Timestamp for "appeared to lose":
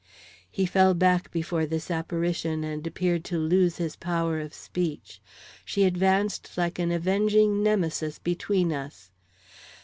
2.87-3.77